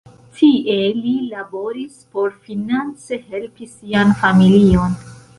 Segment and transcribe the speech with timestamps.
[0.37, 4.97] Tie li laboris por finance helpi sian familion.